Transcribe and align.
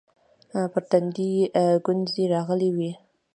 پر 0.71 0.83
تندي 0.89 1.29
يې 1.37 1.65
گونځې 1.85 2.23
راغلې 2.33 2.69
وې. 2.75 2.91